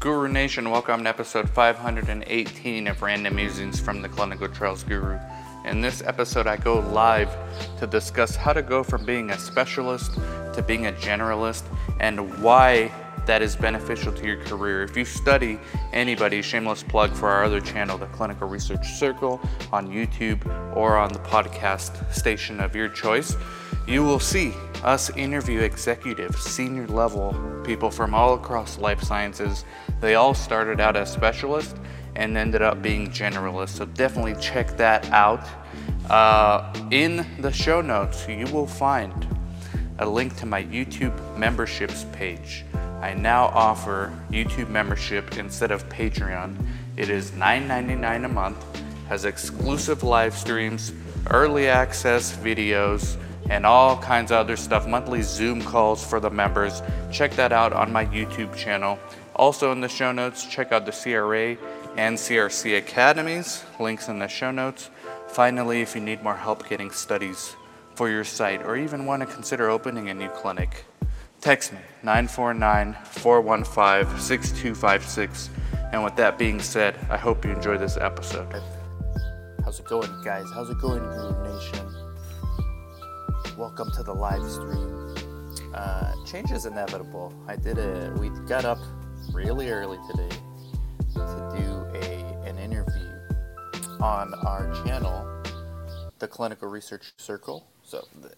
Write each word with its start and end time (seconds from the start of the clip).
Guru 0.00 0.28
Nation, 0.28 0.70
welcome 0.70 1.02
to 1.02 1.10
episode 1.10 1.50
518 1.50 2.86
of 2.86 3.02
Random 3.02 3.36
Musings 3.36 3.78
from 3.78 4.00
the 4.00 4.08
Clinical 4.08 4.48
Trials 4.48 4.82
Guru. 4.82 5.18
In 5.66 5.82
this 5.82 6.00
episode, 6.00 6.46
I 6.46 6.56
go 6.56 6.80
live 6.80 7.28
to 7.78 7.86
discuss 7.86 8.34
how 8.34 8.54
to 8.54 8.62
go 8.62 8.82
from 8.82 9.04
being 9.04 9.28
a 9.28 9.38
specialist 9.38 10.14
to 10.54 10.64
being 10.66 10.86
a 10.86 10.92
generalist 10.92 11.64
and 12.00 12.42
why 12.42 12.90
that 13.26 13.42
is 13.42 13.56
beneficial 13.56 14.12
to 14.12 14.26
your 14.26 14.38
career. 14.44 14.82
If 14.82 14.96
you 14.96 15.04
study 15.04 15.58
anybody, 15.92 16.42
shameless 16.42 16.82
plug 16.82 17.12
for 17.12 17.28
our 17.28 17.44
other 17.44 17.60
channel, 17.60 17.98
the 17.98 18.06
Clinical 18.06 18.48
Research 18.48 18.86
Circle, 18.94 19.40
on 19.72 19.88
YouTube 19.88 20.44
or 20.76 20.96
on 20.96 21.12
the 21.12 21.18
podcast 21.20 22.12
station 22.12 22.60
of 22.60 22.74
your 22.74 22.88
choice, 22.88 23.36
you 23.86 24.04
will 24.04 24.20
see 24.20 24.52
us 24.84 25.10
interview 25.16 25.60
executives, 25.60 26.38
senior 26.40 26.86
level 26.86 27.34
people 27.64 27.90
from 27.90 28.14
all 28.14 28.34
across 28.34 28.78
life 28.78 29.02
sciences. 29.02 29.64
They 30.00 30.14
all 30.14 30.34
started 30.34 30.80
out 30.80 30.96
as 30.96 31.12
specialists 31.12 31.74
and 32.16 32.36
ended 32.36 32.62
up 32.62 32.82
being 32.82 33.08
generalists. 33.08 33.70
So 33.70 33.84
definitely 33.84 34.34
check 34.40 34.76
that 34.76 35.08
out. 35.10 35.46
Uh, 36.08 36.72
in 36.90 37.26
the 37.38 37.52
show 37.52 37.80
notes, 37.80 38.26
you 38.28 38.46
will 38.46 38.66
find 38.66 39.26
a 39.98 40.08
link 40.08 40.34
to 40.36 40.46
my 40.46 40.64
YouTube 40.64 41.14
memberships 41.38 42.06
page. 42.12 42.64
I 43.00 43.14
now 43.14 43.46
offer 43.46 44.12
YouTube 44.30 44.68
membership 44.68 45.38
instead 45.38 45.70
of 45.70 45.88
Patreon. 45.88 46.54
It 46.98 47.08
is 47.08 47.30
$9.99 47.30 48.26
a 48.26 48.28
month, 48.28 48.62
has 49.08 49.24
exclusive 49.24 50.02
live 50.02 50.36
streams, 50.36 50.92
early 51.30 51.66
access 51.66 52.36
videos 52.36 53.16
and 53.48 53.64
all 53.64 53.96
kinds 53.96 54.30
of 54.30 54.36
other 54.36 54.56
stuff, 54.56 54.86
monthly 54.86 55.22
Zoom 55.22 55.62
calls 55.62 56.04
for 56.04 56.20
the 56.20 56.30
members. 56.30 56.82
Check 57.10 57.32
that 57.32 57.52
out 57.52 57.72
on 57.72 57.90
my 57.90 58.04
YouTube 58.06 58.54
channel. 58.54 58.98
Also 59.34 59.72
in 59.72 59.80
the 59.80 59.88
show 59.88 60.12
notes, 60.12 60.46
check 60.46 60.70
out 60.70 60.84
the 60.84 60.92
CRA 60.92 61.56
and 61.96 62.16
CRC 62.16 62.76
academies, 62.76 63.64
links 63.80 64.08
in 64.08 64.18
the 64.18 64.28
show 64.28 64.50
notes. 64.50 64.90
Finally, 65.28 65.80
if 65.80 65.94
you 65.94 66.00
need 66.00 66.22
more 66.22 66.36
help 66.36 66.68
getting 66.68 66.90
studies 66.90 67.56
for 67.94 68.10
your 68.10 68.24
site 68.24 68.62
or 68.62 68.76
even 68.76 69.06
want 69.06 69.20
to 69.20 69.26
consider 69.26 69.70
opening 69.70 70.10
a 70.10 70.14
new 70.14 70.28
clinic, 70.28 70.84
text 71.40 71.72
me 71.72 71.80
949 72.02 72.96
415 73.04 74.18
6256. 74.18 75.50
And 75.92 76.02
with 76.02 76.16
that 76.16 76.38
being 76.38 76.60
said, 76.60 76.96
I 77.10 77.16
hope 77.16 77.44
you 77.44 77.50
enjoy 77.50 77.76
this 77.76 77.96
episode. 77.96 78.62
How's 79.64 79.80
it 79.80 79.86
going, 79.86 80.10
guys? 80.22 80.46
How's 80.54 80.70
it 80.70 80.78
going, 80.78 81.02
Guru 81.02 81.42
Nation? 81.52 81.94
Welcome 83.58 83.90
to 83.92 84.02
the 84.02 84.14
live 84.14 84.48
stream. 84.50 85.14
Uh, 85.74 86.14
change 86.24 86.50
is 86.50 86.64
inevitable. 86.64 87.34
I 87.46 87.56
did 87.56 87.78
a. 87.78 88.14
We 88.18 88.30
got 88.48 88.64
up 88.64 88.78
really 89.32 89.70
early 89.70 89.98
today 90.10 90.34
to 91.14 91.54
do 91.56 91.98
a 91.98 92.48
an 92.48 92.58
interview 92.58 93.10
on 94.00 94.32
our 94.46 94.72
channel, 94.84 95.26
the 96.18 96.26
Clinical 96.26 96.68
Research 96.68 97.12
Circle. 97.18 97.66
So, 97.82 98.06
the, 98.20 98.32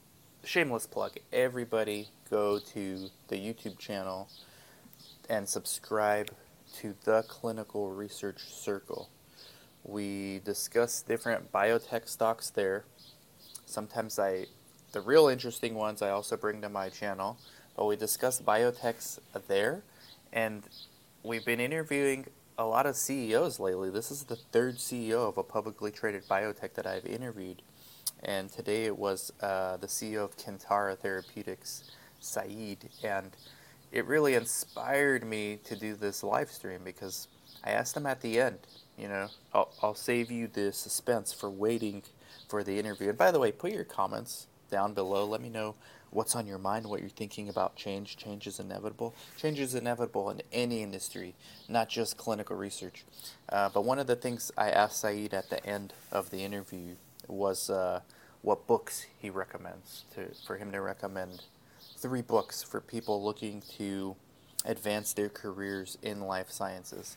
shameless 0.44 0.86
plug. 0.86 1.12
Everybody 1.32 2.08
go 2.30 2.58
to 2.58 3.10
the 3.28 3.36
YouTube 3.36 3.78
channel 3.78 4.28
and 5.28 5.48
subscribe 5.48 6.30
to 6.76 6.94
the 7.04 7.22
Clinical 7.28 7.90
Research 7.90 8.42
Circle. 8.42 9.08
We 9.84 10.40
discuss 10.44 11.02
different 11.02 11.52
biotech 11.52 12.08
stocks 12.08 12.50
there. 12.50 12.84
Sometimes 13.66 14.18
I 14.18 14.46
the 14.92 15.00
real 15.00 15.28
interesting 15.28 15.74
ones 15.74 16.02
I 16.02 16.10
also 16.10 16.36
bring 16.36 16.60
to 16.60 16.68
my 16.68 16.90
channel, 16.90 17.38
but 17.76 17.86
we 17.86 17.96
discuss 17.96 18.40
biotechs 18.40 19.18
there, 19.48 19.82
and 20.32 20.62
we've 21.22 21.46
been 21.46 21.60
interviewing 21.60 22.26
a 22.58 22.66
lot 22.66 22.84
of 22.84 22.96
CEOs 22.96 23.58
lately. 23.58 23.88
This 23.88 24.10
is 24.10 24.24
the 24.24 24.36
third 24.36 24.76
CEO 24.76 25.26
of 25.26 25.38
a 25.38 25.42
publicly 25.42 25.90
traded 25.90 26.28
biotech 26.28 26.74
that 26.74 26.86
I've 26.86 27.06
interviewed, 27.06 27.62
and 28.22 28.50
today 28.50 28.84
it 28.84 28.96
was 28.96 29.32
uh, 29.40 29.76
the 29.78 29.86
CEO 29.86 30.24
of 30.24 30.36
Kintara 30.36 30.96
Therapeutics, 30.96 31.90
Saeed, 32.20 32.88
and 33.02 33.30
it 33.90 34.06
really 34.06 34.34
inspired 34.34 35.24
me 35.24 35.58
to 35.64 35.76
do 35.76 35.94
this 35.94 36.22
live 36.22 36.50
stream 36.50 36.80
because 36.84 37.28
I 37.64 37.70
asked 37.70 37.96
him 37.96 38.06
at 38.06 38.20
the 38.20 38.40
end, 38.40 38.58
you 38.96 39.08
know, 39.08 39.28
I'll, 39.52 39.72
I'll 39.82 39.94
save 39.94 40.30
you 40.30 40.48
the 40.48 40.72
suspense 40.72 41.32
for 41.32 41.50
waiting 41.50 42.02
for 42.48 42.62
the 42.62 42.78
interview. 42.78 43.10
And 43.10 43.18
by 43.18 43.30
the 43.30 43.38
way, 43.38 43.52
put 43.52 43.72
your 43.72 43.84
comments 43.84 44.46
down 44.70 44.94
below. 44.94 45.24
Let 45.26 45.40
me 45.40 45.48
know 45.48 45.74
what's 46.10 46.36
on 46.36 46.46
your 46.46 46.58
mind, 46.58 46.86
what 46.86 47.00
you're 47.00 47.08
thinking 47.08 47.48
about 47.48 47.76
change. 47.76 48.16
Change 48.16 48.46
is 48.46 48.60
inevitable. 48.60 49.14
Change 49.36 49.58
is 49.60 49.74
inevitable 49.74 50.30
in 50.30 50.42
any 50.52 50.82
industry, 50.82 51.34
not 51.68 51.88
just 51.88 52.16
clinical 52.16 52.56
research. 52.56 53.04
Uh, 53.48 53.68
but 53.72 53.84
one 53.84 53.98
of 53.98 54.06
the 54.06 54.16
things 54.16 54.52
I 54.56 54.70
asked 54.70 55.00
Saeed 55.00 55.34
at 55.34 55.50
the 55.50 55.64
end 55.66 55.92
of 56.10 56.30
the 56.30 56.38
interview 56.38 56.96
was 57.28 57.70
uh, 57.70 58.00
what 58.42 58.66
books 58.66 59.06
he 59.18 59.30
recommends 59.30 60.04
to, 60.14 60.28
for 60.46 60.56
him 60.56 60.72
to 60.72 60.80
recommend 60.80 61.42
three 61.96 62.22
books 62.22 62.62
for 62.62 62.80
people 62.80 63.22
looking 63.22 63.62
to 63.78 64.16
advance 64.64 65.12
their 65.12 65.28
careers 65.28 65.98
in 66.02 66.20
life 66.20 66.50
sciences. 66.50 67.16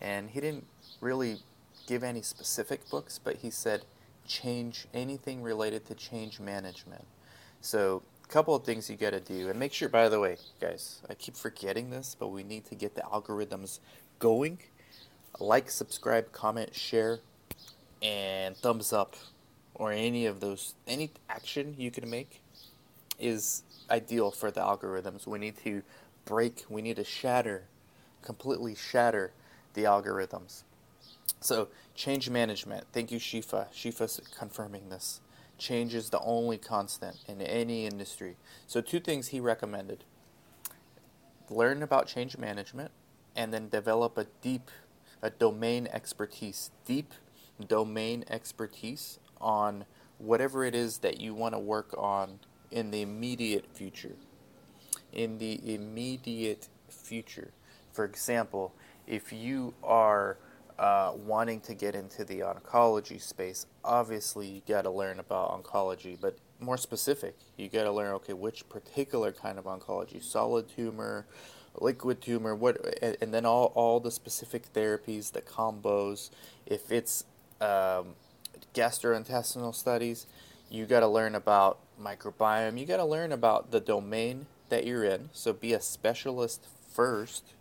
And 0.00 0.30
he 0.30 0.40
didn't 0.40 0.66
really 1.00 1.38
give 1.86 2.02
any 2.02 2.22
specific 2.22 2.88
books, 2.90 3.18
but 3.22 3.36
he 3.36 3.50
said 3.50 3.84
change 4.26 4.86
anything 4.92 5.42
related 5.42 5.86
to 5.86 5.94
change 5.94 6.40
management. 6.40 7.04
So, 7.60 8.02
a 8.24 8.28
couple 8.28 8.54
of 8.54 8.64
things 8.64 8.90
you 8.90 8.96
got 8.96 9.10
to 9.10 9.20
do, 9.20 9.48
and 9.48 9.58
make 9.58 9.72
sure. 9.72 9.88
By 9.88 10.08
the 10.08 10.18
way, 10.18 10.36
guys, 10.60 11.00
I 11.08 11.14
keep 11.14 11.36
forgetting 11.36 11.90
this, 11.90 12.16
but 12.18 12.28
we 12.28 12.42
need 12.42 12.64
to 12.66 12.74
get 12.74 12.94
the 12.94 13.02
algorithms 13.02 13.78
going. 14.18 14.58
Like, 15.38 15.70
subscribe, 15.70 16.32
comment, 16.32 16.74
share, 16.74 17.20
and 18.02 18.56
thumbs 18.56 18.92
up, 18.92 19.14
or 19.76 19.92
any 19.92 20.26
of 20.26 20.40
those 20.40 20.74
any 20.86 21.10
action 21.28 21.74
you 21.78 21.90
can 21.90 22.08
make 22.10 22.42
is 23.18 23.62
ideal 23.90 24.30
for 24.30 24.50
the 24.50 24.60
algorithms. 24.60 25.26
We 25.26 25.38
need 25.38 25.56
to 25.64 25.82
break. 26.24 26.64
We 26.68 26.82
need 26.82 26.96
to 26.96 27.04
shatter, 27.04 27.64
completely 28.22 28.74
shatter 28.74 29.32
the 29.74 29.84
algorithms. 29.84 30.62
So 31.40 31.68
change 31.94 32.28
management. 32.28 32.86
Thank 32.92 33.12
you, 33.12 33.18
Shifa. 33.18 33.68
Shifa's 33.72 34.20
confirming 34.36 34.88
this. 34.88 35.20
Change 35.58 35.94
is 35.94 36.10
the 36.10 36.20
only 36.20 36.58
constant 36.58 37.16
in 37.28 37.40
any 37.40 37.86
industry. 37.86 38.36
So 38.66 38.80
two 38.80 39.00
things 39.00 39.28
he 39.28 39.40
recommended. 39.40 40.04
Learn 41.48 41.82
about 41.82 42.06
change 42.06 42.36
management 42.36 42.90
and 43.34 43.52
then 43.52 43.68
develop 43.68 44.18
a 44.18 44.26
deep 44.42 44.70
a 45.22 45.30
domain 45.30 45.88
expertise, 45.92 46.70
deep 46.84 47.14
domain 47.66 48.24
expertise 48.28 49.18
on 49.40 49.84
whatever 50.18 50.64
it 50.64 50.74
is 50.74 50.98
that 50.98 51.20
you 51.20 51.34
want 51.34 51.54
to 51.54 51.58
work 51.58 51.94
on 51.96 52.38
in 52.70 52.90
the 52.90 53.02
immediate 53.02 53.66
future. 53.72 54.16
In 55.12 55.38
the 55.38 55.74
immediate 55.74 56.68
future. 56.88 57.50
For 57.92 58.04
example, 58.04 58.74
if 59.06 59.32
you 59.32 59.74
are 59.82 60.36
uh, 60.78 61.12
wanting 61.14 61.60
to 61.60 61.74
get 61.74 61.94
into 61.94 62.24
the 62.24 62.40
oncology 62.40 63.20
space, 63.20 63.66
obviously 63.84 64.46
you 64.46 64.62
got 64.66 64.82
to 64.82 64.90
learn 64.90 65.18
about 65.18 65.50
oncology, 65.62 66.18
but 66.20 66.36
more 66.60 66.76
specific, 66.76 67.36
you 67.56 67.68
got 67.68 67.84
to 67.84 67.92
learn 67.92 68.12
okay 68.14 68.32
which 68.32 68.68
particular 68.68 69.32
kind 69.32 69.58
of 69.58 69.64
oncology, 69.64 70.22
solid 70.22 70.68
tumor, 70.68 71.26
liquid 71.80 72.20
tumor, 72.20 72.54
what, 72.54 72.78
and, 73.02 73.16
and 73.20 73.32
then 73.32 73.44
all 73.46 73.72
all 73.74 74.00
the 74.00 74.10
specific 74.10 74.72
therapies, 74.72 75.32
the 75.32 75.42
combos. 75.42 76.30
If 76.66 76.90
it's 76.90 77.24
um, 77.60 78.14
gastrointestinal 78.74 79.74
studies, 79.74 80.26
you 80.70 80.86
got 80.86 81.00
to 81.00 81.08
learn 81.08 81.34
about 81.34 81.78
microbiome. 82.00 82.78
You 82.78 82.86
got 82.86 82.96
to 82.98 83.04
learn 83.04 83.32
about 83.32 83.70
the 83.70 83.80
domain 83.80 84.46
that 84.68 84.86
you're 84.86 85.04
in. 85.04 85.30
So 85.32 85.52
be 85.52 85.72
a 85.72 85.80
specialist 85.80 86.66
first, 86.92 87.54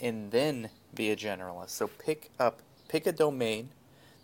and 0.00 0.30
then 0.30 0.70
be 0.94 1.10
a 1.10 1.16
generalist. 1.16 1.70
So 1.70 1.86
pick 1.86 2.30
up, 2.38 2.60
pick 2.88 3.06
a 3.06 3.12
domain 3.12 3.70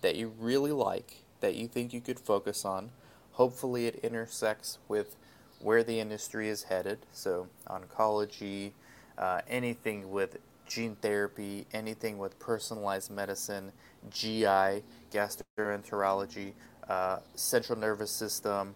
that 0.03 0.17
you 0.17 0.33
really 0.39 0.73
like, 0.73 1.25
that 1.41 1.55
you 1.55 1.69
think 1.69 1.93
you 1.93 2.01
could 2.01 2.21
focus 2.21 2.65
on. 2.65 2.91
Hopefully, 3.33 3.87
it 3.87 4.01
intersects 4.03 4.79
with 4.89 5.17
where 5.61 5.83
the 5.83 6.01
industry 6.01 6.49
is 6.49 6.65
headed. 6.65 6.99
So, 7.13 7.49
oncology, 7.69 8.73
uh, 9.19 9.43
anything 9.49 10.11
with 10.11 10.39
gene 10.67 10.97
therapy, 10.97 11.67
anything 11.73 12.19
with 12.19 12.39
personalized 12.39 13.11
medicine, 13.11 13.73
GI, 14.11 14.83
gastroenterology, 15.17 16.53
uh, 16.89 17.19
central 17.35 17.79
nervous 17.79 18.11
system. 18.11 18.75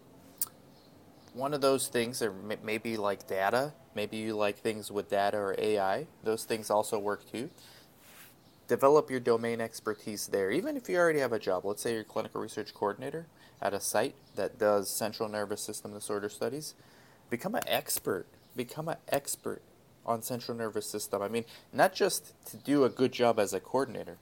One 1.35 1.55
of 1.55 1.61
those 1.61 1.89
things, 1.89 2.23
or 2.23 2.33
maybe 2.63 2.97
like 2.97 3.29
data, 3.29 3.73
maybe 3.95 4.17
you 4.17 4.35
like 4.35 4.59
things 4.59 4.91
with 4.91 5.09
data 5.09 5.37
or 5.37 5.55
AI, 5.59 6.07
those 6.25 6.45
things 6.45 6.71
also 6.71 6.99
work 6.99 7.31
too 7.31 7.51
develop 8.71 9.11
your 9.11 9.19
domain 9.19 9.61
expertise 9.61 10.29
there. 10.29 10.53
Even 10.53 10.77
if 10.77 10.89
you 10.89 10.97
already 10.97 11.19
have 11.19 11.33
a 11.33 11.41
job, 11.41 11.65
let's 11.65 11.83
say 11.83 11.93
you're 11.93 12.05
clinical 12.05 12.41
research 12.41 12.73
coordinator 12.73 13.27
at 13.61 13.75
a 13.75 13.81
site 13.81 14.15
that 14.37 14.61
does 14.61 14.89
central 14.89 15.29
nervous 15.29 15.61
system 15.61 15.93
disorder 15.93 16.29
studies, 16.29 16.75
become 17.29 17.57
an 17.57 17.65
expert. 17.67 18.27
Become 18.55 18.89
an 18.89 18.99
expert 19.09 19.61
on 20.07 20.23
central 20.23 20.57
nervous 20.57 20.89
system. 20.89 21.21
I 21.21 21.27
mean, 21.27 21.45
not 21.73 21.93
just 21.93 22.33
to 22.47 22.57
do 22.57 22.85
a 22.85 22.89
good 22.89 23.11
job 23.11 23.41
as 23.41 23.53
a 23.53 23.59
coordinator. 23.59 24.19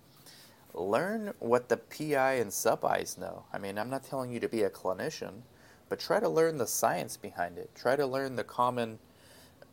Learn 0.79 1.35
what 1.41 1.69
the 1.69 1.77
PI 1.77 2.35
and 2.35 2.53
sub-Is 2.53 3.19
know. 3.19 3.45
I 3.53 3.59
mean, 3.59 3.79
I'm 3.79 3.91
not 3.91 4.05
telling 4.05 4.31
you 4.31 4.39
to 4.39 4.49
be 4.49 4.63
a 4.63 4.71
clinician, 4.71 5.43
but 5.89 5.99
try 5.99 6.21
to 6.21 6.29
learn 6.29 6.59
the 6.59 6.69
science 6.69 7.17
behind 7.17 7.59
it. 7.59 7.71
Try 7.75 7.97
to 7.97 8.07
learn 8.07 8.37
the 8.37 8.45
common 8.45 9.01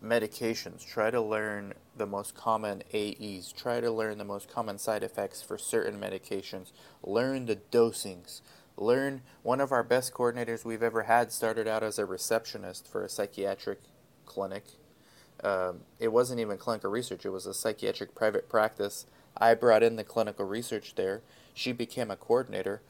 medications. 0.03 0.83
Try 0.83 1.11
to 1.11 1.21
learn 1.21 1.73
the 1.95 2.07
most 2.07 2.33
common 2.33 2.81
AEs. 2.91 3.51
Try 3.51 3.81
to 3.81 3.91
learn 3.91 4.17
the 4.17 4.25
most 4.25 4.49
common 4.49 4.79
side 4.79 5.03
effects 5.03 5.43
for 5.43 5.59
certain 5.59 5.99
medications. 5.99 6.71
Learn 7.03 7.45
the 7.45 7.57
dosings. 7.71 8.41
Learn 8.75 9.21
one 9.43 9.61
of 9.61 9.71
our 9.71 9.83
best 9.83 10.11
coordinators 10.11 10.65
we've 10.65 10.83
ever 10.83 11.03
had 11.03 11.31
started 11.31 11.67
out 11.67 11.83
as 11.83 11.99
a 11.99 12.05
receptionist 12.05 12.87
for 12.87 13.03
a 13.03 13.09
psychiatric 13.09 13.79
clinic. 14.25 14.63
Um, 15.43 15.81
it 15.99 16.09
wasn't 16.09 16.39
even 16.39 16.57
clinical 16.57 16.89
research, 16.89 17.25
it 17.25 17.29
was 17.29 17.45
a 17.45 17.53
psychiatric 17.53 18.15
private 18.15 18.49
practice. 18.49 19.05
I 19.37 19.53
brought 19.53 19.83
in 19.83 19.95
the 19.95 20.03
clinical 20.03 20.45
research 20.45 20.95
there. 20.95 21.21
She 21.53 21.71
became 21.71 22.11
a 22.11 22.15
coordinator. 22.15 22.81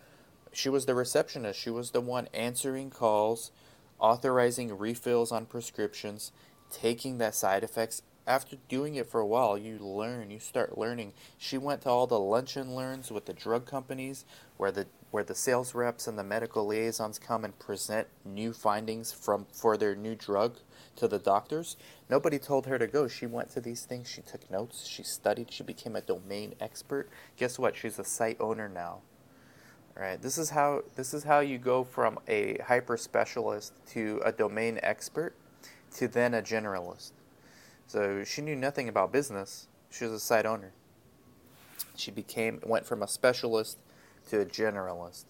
She 0.52 0.70
was 0.70 0.86
the 0.86 0.96
receptionist. 0.96 1.60
She 1.60 1.70
was 1.70 1.92
the 1.92 2.02
one 2.02 2.28
answering 2.34 2.90
calls, 2.90 3.52
authorizing 4.00 4.78
refills 4.78 5.32
on 5.32 5.46
prescriptions, 5.46 6.32
taking 6.72 7.18
that 7.18 7.36
side 7.36 7.64
effects 7.64 8.02
after 8.28 8.58
doing 8.68 8.96
it 8.96 9.08
for 9.08 9.20
a 9.20 9.26
while, 9.26 9.58
you 9.58 9.78
learn, 9.78 10.32
you 10.32 10.40
start 10.40 10.78
learning. 10.78 11.14
She 11.38 11.58
went 11.58 11.82
to 11.82 11.90
all 11.90 12.08
the 12.08 12.20
lunch 12.20 12.56
and 12.56 12.76
learns 12.76 13.12
with 13.12 13.26
the 13.26 13.34
drug 13.34 13.66
companies 13.66 14.26
where 14.58 14.72
the 14.72 14.88
where 15.16 15.24
the 15.24 15.34
sales 15.34 15.74
reps 15.74 16.08
and 16.08 16.20
the 16.20 16.24
medical 16.26 16.68
liaisons 16.68 17.18
come 17.18 17.46
and 17.46 17.58
present 17.58 18.06
new 18.26 18.52
findings 18.52 19.14
from 19.14 19.46
for 19.50 19.78
their 19.78 19.96
new 19.96 20.14
drug 20.14 20.58
to 20.94 21.08
the 21.08 21.18
doctors. 21.18 21.78
Nobody 22.10 22.38
told 22.38 22.66
her 22.66 22.78
to 22.78 22.86
go. 22.86 23.08
She 23.08 23.26
went 23.26 23.50
to 23.52 23.62
these 23.62 23.86
things, 23.86 24.10
she 24.10 24.22
took 24.22 24.52
notes, 24.52 24.86
she 24.86 25.04
studied, 25.04 25.54
she 25.54 25.64
became 25.64 25.96
a 25.96 26.02
domain 26.02 26.54
expert. 26.60 27.08
Guess 27.38 27.58
what? 27.58 27.78
She's 27.78 27.98
a 27.98 28.04
site 28.04 28.36
owner 28.42 28.68
now. 28.68 29.04
All 29.96 30.04
right. 30.04 30.22
This 30.22 30.38
is 30.38 30.50
how 30.50 30.82
this 30.98 31.14
is 31.14 31.24
how 31.24 31.40
you 31.40 31.60
go 31.60 31.86
from 31.86 32.20
a 32.28 32.58
hyper 32.68 32.98
specialist 32.98 33.72
to 33.92 34.22
a 34.26 34.34
domain 34.34 34.82
expert 34.84 35.34
to 35.94 36.10
then 36.10 36.34
a 36.34 36.42
generalist. 36.42 37.14
So 37.88 38.26
she 38.26 38.42
knew 38.42 38.58
nothing 38.58 38.90
about 38.90 39.14
business. 39.14 39.70
She 39.90 40.04
was 40.04 40.12
a 40.12 40.20
site 40.20 40.46
owner. 40.46 40.74
She 41.96 42.12
became 42.12 42.60
went 42.66 42.86
from 42.86 43.02
a 43.02 43.08
specialist 43.08 43.78
to 44.28 44.42
a 44.42 44.46
generalist. 44.46 45.26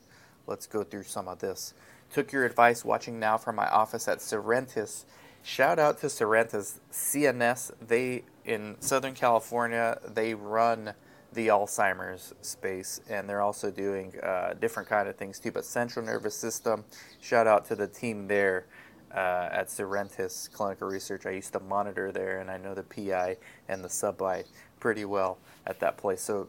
Let's 0.47 0.68
go 0.68 0.83
through 0.83 1.03
some 1.03 1.27
of 1.27 1.39
this. 1.39 1.74
Took 2.12 2.31
your 2.31 2.45
advice 2.45 2.86
watching 2.86 3.19
now 3.19 3.38
from 3.38 3.56
my 3.56 3.68
office 3.68 4.07
at 4.07 4.19
Syrentis. 4.19 5.06
Shout 5.44 5.80
out 5.80 6.00
to 6.00 6.07
Syrentis 6.07 6.80
CNS. 6.92 7.71
They 7.86 8.24
in 8.45 8.75
Southern 8.80 9.13
California, 9.13 10.00
they 10.07 10.33
run 10.33 10.94
the 11.33 11.47
Alzheimer's 11.47 12.33
space, 12.42 13.01
and 13.09 13.27
they're 13.27 13.42
also 13.42 13.69
doing 13.69 14.13
uh, 14.24 14.53
different 14.59 14.88
kind 14.88 15.09
of 15.09 15.15
things 15.18 15.39
too. 15.39 15.51
But 15.51 15.65
central 15.65 16.06
nervous 16.06 16.36
system. 16.36 16.86
Shout 17.21 17.48
out 17.48 17.65
to 17.65 17.75
the 17.75 17.88
team 17.88 18.27
there 18.27 18.65
uh, 19.13 19.50
at 19.51 19.68
Syrentis 19.68 20.51
Clinical 20.51 20.88
Research. 20.88 21.25
I 21.25 21.31
used 21.31 21.53
to 21.53 21.59
monitor 21.59 22.12
there, 22.12 22.39
and 22.39 22.50
I 22.50 22.57
know 22.57 22.74
the 22.74 22.83
PI 22.83 23.38
and 23.68 23.83
the 23.83 23.89
sub-I 23.89 24.44
pretty 24.80 25.06
well 25.06 25.38
at 25.65 25.80
that 25.80 25.98
place. 25.98 26.21
So, 26.21 26.48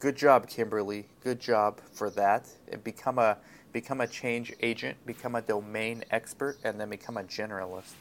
good 0.00 0.16
job, 0.16 0.48
Kimberly. 0.48 1.06
Good 1.22 1.40
job 1.40 1.80
for 1.92 2.10
that. 2.10 2.48
And 2.72 2.82
become 2.82 3.18
a 3.20 3.38
become 3.72 4.00
a 4.00 4.06
change 4.08 4.52
agent, 4.60 4.96
become 5.06 5.36
a 5.36 5.42
domain 5.42 6.04
expert, 6.10 6.58
and 6.64 6.80
then 6.80 6.90
become 6.90 7.16
a 7.16 7.22
generalist. 7.22 7.92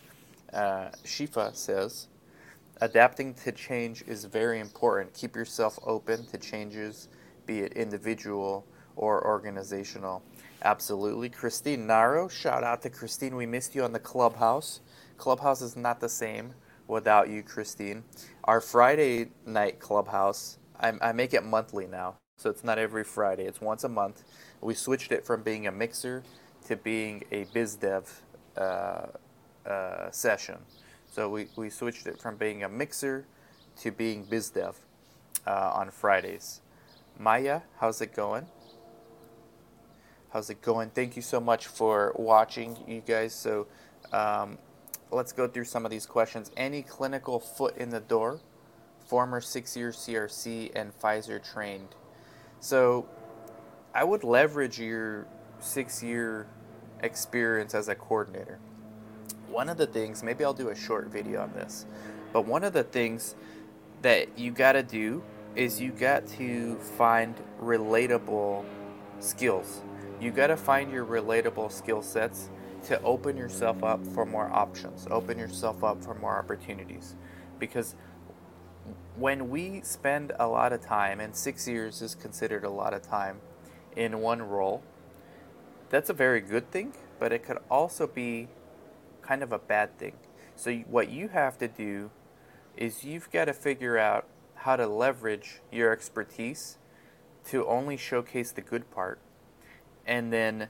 Uh, 0.51 0.89
Shifa 1.05 1.55
says, 1.55 2.07
adapting 2.81 3.35
to 3.35 3.51
change 3.51 4.03
is 4.07 4.25
very 4.25 4.59
important. 4.59 5.13
Keep 5.13 5.35
yourself 5.35 5.77
open 5.85 6.25
to 6.27 6.39
changes, 6.39 7.09
be 7.45 7.59
it 7.59 7.73
individual 7.73 8.65
or 8.95 9.25
organizational. 9.27 10.23
Absolutely. 10.63 11.29
Christine 11.29 11.87
Naro, 11.87 12.27
shout 12.27 12.63
out 12.63 12.81
to 12.81 12.89
Christine. 12.89 13.35
We 13.35 13.45
missed 13.45 13.75
you 13.75 13.83
on 13.83 13.93
the 13.93 13.99
clubhouse. 13.99 14.81
Clubhouse 15.17 15.61
is 15.61 15.75
not 15.75 15.99
the 15.99 16.09
same 16.09 16.53
without 16.87 17.29
you, 17.29 17.43
Christine. 17.43 18.03
Our 18.45 18.59
Friday 18.59 19.29
night 19.45 19.79
clubhouse, 19.79 20.57
I, 20.79 20.93
I 21.01 21.11
make 21.11 21.33
it 21.33 21.43
monthly 21.43 21.87
now. 21.87 22.15
So 22.37 22.49
it's 22.49 22.63
not 22.63 22.79
every 22.79 23.03
Friday, 23.03 23.43
it's 23.43 23.59
once 23.59 23.83
a 23.83 23.89
month. 23.89 24.23
We 24.61 24.73
switched 24.73 25.11
it 25.11 25.25
from 25.25 25.43
being 25.43 25.67
a 25.67 25.71
mixer 25.71 26.23
to 26.67 26.77
being 26.77 27.23
a 27.31 27.45
biz 27.53 27.75
dev 27.75 28.21
uh, 28.57 29.07
uh, 29.65 30.11
session. 30.11 30.57
So 31.11 31.29
we, 31.29 31.47
we 31.57 31.69
switched 31.69 32.07
it 32.07 32.21
from 32.21 32.37
being 32.37 32.63
a 32.63 32.69
mixer 32.69 33.25
to 33.81 33.91
being 33.91 34.23
biz 34.23 34.51
dev 34.51 34.77
uh, 35.45 35.71
on 35.73 35.91
Fridays. 35.91 36.61
Maya, 37.17 37.61
how's 37.79 37.99
it 37.99 38.13
going? 38.13 38.45
How's 40.31 40.49
it 40.49 40.61
going? 40.61 40.91
Thank 40.91 41.15
you 41.15 41.21
so 41.21 41.41
much 41.41 41.67
for 41.67 42.13
watching, 42.15 42.77
you 42.87 43.01
guys. 43.01 43.33
So 43.33 43.67
um, 44.13 44.57
let's 45.11 45.33
go 45.33 45.47
through 45.47 45.65
some 45.65 45.83
of 45.85 45.91
these 45.91 46.05
questions. 46.05 46.51
Any 46.55 46.83
clinical 46.83 47.39
foot 47.39 47.75
in 47.77 47.89
the 47.89 47.99
door? 47.99 48.39
Former 49.09 49.41
six-year 49.41 49.91
CRC 49.91 50.71
and 50.75 50.97
Pfizer 50.97 51.43
trained. 51.43 51.89
So 52.59 53.07
I 53.93 54.03
would 54.03 54.23
leverage 54.23 54.79
your 54.79 55.27
six-year 55.59 56.47
experience 57.01 57.73
as 57.73 57.89
a 57.89 57.95
coordinator. 57.95 58.59
One 59.49 59.67
of 59.67 59.77
the 59.77 59.87
things, 59.87 60.23
maybe 60.23 60.45
I'll 60.45 60.53
do 60.53 60.69
a 60.69 60.75
short 60.75 61.07
video 61.07 61.41
on 61.41 61.51
this, 61.53 61.85
but 62.31 62.45
one 62.45 62.63
of 62.63 62.73
the 62.73 62.83
things 62.83 63.35
that 64.03 64.37
you 64.37 64.51
got 64.51 64.73
to 64.73 64.83
do 64.83 65.23
is 65.55 65.81
you 65.81 65.91
got 65.91 66.27
to 66.27 66.75
find 66.75 67.35
relatable 67.59 68.63
skills 69.19 69.81
you 70.19 70.31
got 70.31 70.47
to 70.47 70.57
find 70.57 70.91
your 70.91 71.05
relatable 71.05 71.71
skill 71.71 72.01
sets 72.01 72.49
to 72.83 73.01
open 73.03 73.37
yourself 73.37 73.83
up 73.83 74.05
for 74.07 74.25
more 74.25 74.49
options, 74.51 75.07
open 75.09 75.37
yourself 75.37 75.83
up 75.83 76.03
for 76.03 76.13
more 76.15 76.37
opportunities. 76.37 77.15
Because 77.57 77.95
when 79.19 79.49
we 79.49 79.81
spend 79.81 80.31
a 80.39 80.47
lot 80.47 80.71
of 80.71 80.81
time, 80.81 81.19
and 81.19 81.35
six 81.35 81.67
years 81.67 82.01
is 82.01 82.15
considered 82.15 82.63
a 82.63 82.69
lot 82.69 82.93
of 82.93 83.01
time 83.01 83.41
in 83.95 84.19
one 84.19 84.41
role, 84.41 84.81
that's 85.89 86.09
a 86.09 86.13
very 86.13 86.39
good 86.41 86.71
thing, 86.71 86.93
but 87.19 87.33
it 87.33 87.43
could 87.43 87.57
also 87.69 88.07
be 88.07 88.47
kind 89.21 89.43
of 89.43 89.51
a 89.51 89.59
bad 89.59 89.97
thing. 89.97 90.13
So, 90.55 90.73
what 90.89 91.09
you 91.09 91.29
have 91.29 91.57
to 91.59 91.67
do 91.67 92.11
is 92.77 93.03
you've 93.03 93.31
got 93.31 93.45
to 93.45 93.53
figure 93.53 93.97
out 93.97 94.25
how 94.55 94.75
to 94.75 94.87
leverage 94.87 95.61
your 95.71 95.91
expertise 95.91 96.77
to 97.45 97.65
only 97.65 97.97
showcase 97.97 98.51
the 98.51 98.61
good 98.61 98.91
part 98.91 99.19
and 100.05 100.31
then 100.33 100.69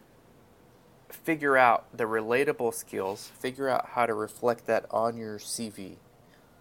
figure 1.09 1.57
out 1.57 1.85
the 1.95 2.03
relatable 2.03 2.73
skills, 2.73 3.31
figure 3.39 3.67
out 3.67 3.89
how 3.93 4.05
to 4.05 4.13
reflect 4.13 4.67
that 4.67 4.85
on 4.91 5.17
your 5.17 5.39
CV, 5.39 5.95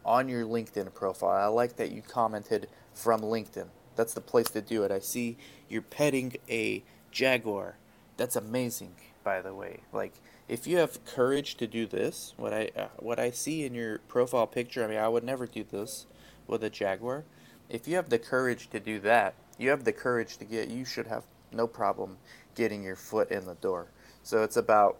on 0.04 0.28
your 0.28 0.44
LinkedIn 0.44 0.94
profile. 0.94 1.44
I 1.44 1.46
like 1.46 1.76
that 1.76 1.92
you 1.92 2.02
commented 2.02 2.68
from 2.94 3.20
LinkedIn. 3.20 3.68
That's 3.96 4.14
the 4.14 4.20
place 4.20 4.48
to 4.50 4.60
do 4.60 4.84
it. 4.84 4.90
I 4.90 5.00
see 5.00 5.36
you're 5.68 5.82
petting 5.82 6.36
a 6.48 6.84
jaguar. 7.10 7.76
That's 8.16 8.36
amazing, 8.36 8.94
by 9.24 9.42
the 9.42 9.54
way. 9.54 9.80
Like 9.92 10.14
if 10.48 10.66
you 10.66 10.78
have 10.78 11.04
courage 11.04 11.56
to 11.56 11.66
do 11.66 11.86
this, 11.86 12.32
what 12.36 12.52
I 12.52 12.70
uh, 12.76 12.88
what 12.98 13.18
I 13.18 13.30
see 13.30 13.64
in 13.64 13.74
your 13.74 13.98
profile 14.08 14.46
picture, 14.46 14.84
I 14.84 14.88
mean, 14.88 14.98
I 14.98 15.08
would 15.08 15.24
never 15.24 15.46
do 15.46 15.64
this 15.64 16.06
with 16.46 16.64
a 16.64 16.70
jaguar. 16.70 17.24
If 17.68 17.86
you 17.86 17.96
have 17.96 18.08
the 18.08 18.18
courage 18.18 18.70
to 18.70 18.80
do 18.80 18.98
that, 19.00 19.34
you 19.58 19.70
have 19.70 19.84
the 19.84 19.92
courage 19.92 20.38
to 20.38 20.44
get. 20.44 20.70
You 20.70 20.84
should 20.84 21.06
have 21.06 21.24
no 21.52 21.66
problem 21.66 22.18
getting 22.54 22.82
your 22.82 22.96
foot 22.96 23.30
in 23.30 23.44
the 23.46 23.54
door. 23.56 23.88
So 24.22 24.42
it's 24.42 24.56
about 24.56 24.96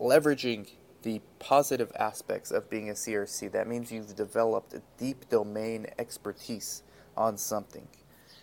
leveraging 0.00 0.70
the 1.02 1.20
positive 1.38 1.92
aspects 1.98 2.50
of 2.50 2.68
being 2.68 2.90
a 2.90 2.94
CRC. 2.94 3.52
That 3.52 3.68
means 3.68 3.92
you've 3.92 4.16
developed 4.16 4.74
a 4.74 4.82
deep 4.98 5.28
domain 5.28 5.86
expertise 5.98 6.82
on 7.16 7.36
something. 7.36 7.86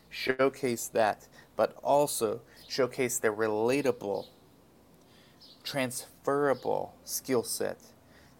Showcase 0.09 0.87
that, 0.89 1.27
but 1.55 1.75
also 1.83 2.41
showcase 2.67 3.17
the 3.17 3.29
relatable, 3.29 4.27
transferable 5.63 6.93
skill 7.03 7.43
set 7.43 7.77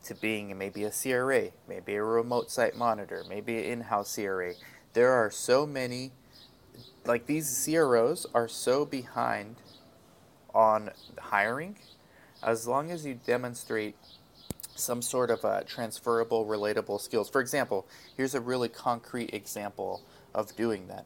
to 0.05 0.15
being 0.15 0.57
maybe 0.57 0.83
a 0.83 0.91
CRA, 0.91 1.49
maybe 1.67 1.95
a 1.95 2.03
remote 2.03 2.51
site 2.51 2.77
monitor, 2.77 3.23
maybe 3.27 3.57
an 3.57 3.63
in 3.65 3.81
house 3.81 4.15
CRA. 4.15 4.53
There 4.93 5.11
are 5.11 5.31
so 5.31 5.65
many, 5.65 6.11
like 7.05 7.25
these 7.25 7.65
CROs 7.65 8.25
are 8.33 8.47
so 8.47 8.85
behind 8.85 9.57
on 10.53 10.91
hiring, 11.19 11.75
as 12.45 12.67
long 12.67 12.91
as 12.91 13.05
you 13.05 13.19
demonstrate 13.25 13.95
some 14.75 15.01
sort 15.01 15.31
of 15.31 15.43
uh, 15.43 15.61
transferable, 15.65 16.45
relatable 16.45 17.01
skills. 17.01 17.27
For 17.27 17.41
example, 17.41 17.87
here's 18.15 18.35
a 18.35 18.41
really 18.41 18.69
concrete 18.69 19.33
example 19.33 20.03
of 20.33 20.55
doing 20.55 20.87
that. 20.87 21.05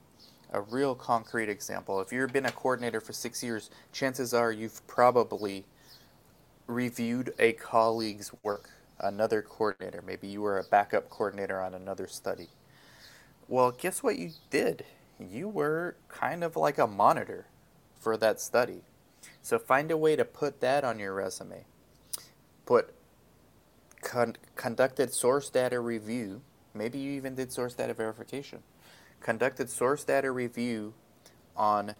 A 0.51 0.61
real 0.61 0.95
concrete 0.95 1.47
example. 1.47 2.01
If 2.01 2.11
you've 2.11 2.33
been 2.33 2.47
a 2.47 2.51
coordinator 2.51 2.99
for 2.99 3.13
six 3.13 3.41
years, 3.41 3.69
chances 3.93 4.33
are 4.33 4.51
you've 4.51 4.85
probably 4.87 5.63
reviewed 6.67 7.33
a 7.39 7.53
colleague's 7.53 8.31
work. 8.43 8.69
another 8.99 9.41
coordinator. 9.41 10.03
Maybe 10.05 10.27
you 10.27 10.41
were 10.41 10.59
a 10.59 10.63
backup 10.63 11.09
coordinator 11.09 11.61
on 11.61 11.73
another 11.73 12.07
study. 12.07 12.49
Well, 13.47 13.71
guess 13.71 14.03
what 14.03 14.17
you 14.17 14.31
did? 14.49 14.83
You 15.19 15.47
were 15.47 15.95
kind 16.09 16.43
of 16.43 16.55
like 16.55 16.77
a 16.77 16.87
monitor 16.87 17.45
for 17.99 18.17
that 18.17 18.41
study. 18.41 18.81
So 19.41 19.57
find 19.57 19.91
a 19.91 19.97
way 19.97 20.15
to 20.15 20.25
put 20.25 20.61
that 20.61 20.83
on 20.83 20.99
your 20.99 21.13
resume. 21.13 21.65
Put 22.65 22.93
con- 24.01 24.37
conducted 24.55 25.13
source 25.13 25.49
data 25.49 25.79
review. 25.79 26.41
Maybe 26.73 26.99
you 26.99 27.11
even 27.11 27.35
did 27.35 27.51
source 27.51 27.73
data 27.73 27.93
verification. 27.93 28.63
Conducted 29.21 29.69
source 29.69 30.03
data 30.03 30.31
review 30.31 30.93
on 31.55 31.95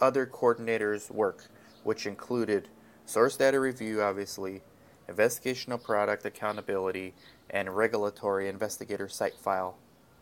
other 0.00 0.26
coordinators' 0.26 1.10
work, 1.10 1.46
which 1.82 2.06
included 2.06 2.68
source 3.04 3.36
data 3.36 3.58
review, 3.60 4.00
obviously, 4.02 4.62
investigational 5.08 5.82
product 5.82 6.24
accountability, 6.24 7.14
and 7.50 7.74
regulatory 7.76 8.48
investigator 8.48 9.08
site 9.08 9.34
file 9.34 9.76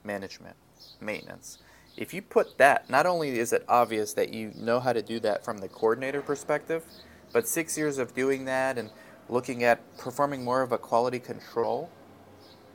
management, 0.05 0.57
maintenance. 1.01 1.59
If 1.97 2.13
you 2.13 2.21
put 2.21 2.59
that, 2.59 2.91
not 2.91 3.07
only 3.07 3.39
is 3.39 3.53
it 3.53 3.65
obvious 3.69 4.13
that 4.15 4.33
you 4.33 4.53
know 4.55 4.81
how 4.81 4.93
to 4.93 5.03
do 5.03 5.19
that 5.21 5.45
from 5.45 5.59
the 5.59 5.69
coordinator 5.69 6.21
perspective, 6.21 6.85
but 7.33 7.49
six 7.49 7.79
years 7.79 7.97
of 7.99 8.15
doing 8.15 8.45
that 8.45 8.77
and 8.77 8.91
looking 9.29 9.65
at 9.65 9.81
performing 9.97 10.45
more 10.45 10.63
of 10.63 10.73
a 10.73 10.79
quality 10.79 11.19
control 11.19 11.91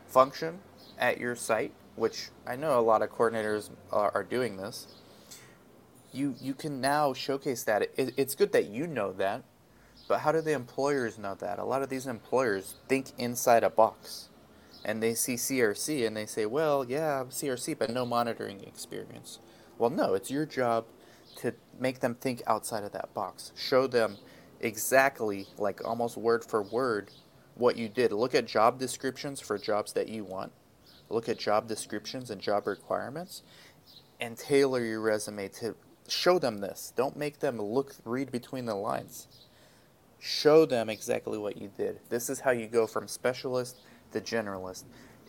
function 0.07 0.59
at 0.97 1.19
your 1.19 1.35
site, 1.35 1.71
which 1.95 2.29
I 2.47 2.55
know 2.55 2.79
a 2.79 2.81
lot 2.81 3.03
of 3.03 3.11
coordinators 3.11 3.69
are, 3.91 4.11
are 4.13 4.23
doing 4.23 4.57
this, 4.57 4.87
you, 6.11 6.35
you 6.41 6.53
can 6.53 6.81
now 6.81 7.13
showcase 7.13 7.63
that. 7.63 7.83
It, 7.95 8.13
it's 8.17 8.35
good 8.35 8.51
that 8.53 8.65
you 8.65 8.87
know 8.87 9.13
that, 9.13 9.43
but 10.07 10.19
how 10.21 10.31
do 10.31 10.41
the 10.41 10.53
employers 10.53 11.17
know 11.19 11.35
that? 11.35 11.59
A 11.59 11.63
lot 11.63 11.83
of 11.83 11.89
these 11.89 12.07
employers 12.07 12.75
think 12.89 13.11
inside 13.17 13.63
a 13.63 13.69
box 13.69 14.29
and 14.83 15.01
they 15.01 15.13
see 15.13 15.35
CRC 15.35 16.05
and 16.05 16.15
they 16.15 16.25
say, 16.25 16.45
well, 16.45 16.85
yeah, 16.87 17.23
CRC, 17.29 17.77
but 17.77 17.89
no 17.91 18.05
monitoring 18.05 18.61
experience. 18.63 19.39
Well, 19.77 19.89
no, 19.89 20.13
it's 20.13 20.31
your 20.31 20.45
job 20.45 20.85
to 21.37 21.53
make 21.79 21.99
them 21.99 22.15
think 22.15 22.41
outside 22.47 22.83
of 22.83 22.91
that 22.93 23.13
box. 23.13 23.51
Show 23.55 23.87
them 23.87 24.17
exactly, 24.59 25.47
like 25.57 25.85
almost 25.85 26.17
word 26.17 26.43
for 26.43 26.61
word, 26.63 27.11
what 27.55 27.77
you 27.77 27.89
did. 27.89 28.11
Look 28.11 28.35
at 28.35 28.45
job 28.45 28.79
descriptions 28.79 29.39
for 29.39 29.57
jobs 29.57 29.93
that 29.93 30.09
you 30.09 30.23
want. 30.23 30.51
Look 31.09 31.29
at 31.29 31.37
job 31.37 31.67
descriptions 31.67 32.29
and 32.29 32.41
job 32.41 32.67
requirements 32.67 33.43
and 34.19 34.37
tailor 34.37 34.83
your 34.83 35.01
resume 35.01 35.47
to 35.49 35.75
show 36.07 36.39
them 36.39 36.59
this. 36.59 36.93
Don't 36.95 37.17
make 37.17 37.39
them 37.39 37.61
look 37.61 37.95
read 38.05 38.31
between 38.31 38.65
the 38.65 38.75
lines. 38.75 39.27
Show 40.19 40.65
them 40.65 40.89
exactly 40.89 41.37
what 41.37 41.57
you 41.57 41.71
did. 41.75 41.99
This 42.09 42.29
is 42.29 42.39
how 42.39 42.51
you 42.51 42.67
go 42.67 42.85
from 42.85 43.07
specialist 43.07 43.79
the 44.11 44.21
generalist. 44.21 44.83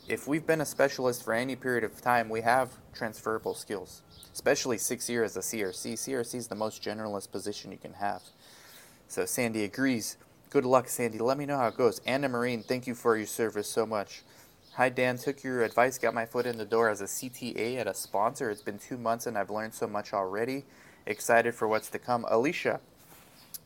If 0.09 0.27
we've 0.27 0.47
been 0.47 0.61
a 0.61 0.67
specialist 0.67 1.25
for 1.25 1.33
any 1.33 1.55
period 1.55 1.85
of 1.85 2.01
time, 2.01 2.29
we 2.29 2.41
have 2.41 2.71
transferable 2.93 3.55
skills, 3.55 4.03
especially 4.33 4.79
six 4.79 5.09
years 5.09 5.37
as 5.37 5.53
a 5.53 5.57
CRC. 5.57 5.93
CRC 5.95 6.35
is 6.35 6.49
the 6.49 6.55
most 6.55 6.83
generalist 6.83 7.31
position 7.31 7.71
you 7.71 7.79
can 7.79 7.95
have. 7.95 8.23
So 9.07 9.25
Sandy 9.27 9.65
agrees. 9.65 10.17
Good 10.51 10.65
luck, 10.65 10.89
Sandy. 10.89 11.19
Let 11.19 11.39
me 11.39 11.47
know 11.47 11.57
how 11.57 11.69
it 11.69 11.77
goes. 11.77 12.01
Anna 12.05 12.29
Marine, 12.29 12.63
thank 12.63 12.87
you 12.87 12.95
for 12.95 13.17
your 13.17 13.27
service 13.27 13.69
so 13.69 13.87
much. 13.87 14.23
Hi, 14.75 14.89
Dan. 14.89 15.19
Took 15.19 15.45
your 15.45 15.63
advice, 15.63 15.99
got 15.99 16.15
my 16.15 16.27
foot 16.27 16.47
in 16.47 16.59
the 16.59 16.65
door 16.65 16.89
as 16.89 17.01
a 17.01 17.05
CTA 17.05 17.77
at 17.77 17.87
a 17.87 17.95
sponsor. 17.95 18.51
It's 18.51 18.63
been 18.63 18.79
two 18.79 18.97
months 18.97 19.27
and 19.27 19.37
I've 19.37 19.51
learned 19.51 19.75
so 19.75 19.87
much 19.87 20.13
already. 20.13 20.65
Excited 21.07 21.55
for 21.55 21.69
what's 21.69 21.91
to 21.91 21.99
come. 21.99 22.25
Alicia, 22.29 22.81